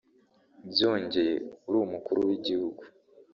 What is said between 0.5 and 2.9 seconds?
byongeye uri umukuru w’igihugu